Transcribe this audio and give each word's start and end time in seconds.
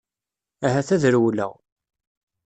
Ahat 0.65 0.89
ad 0.95 1.03
rewleɣ. 1.13 1.53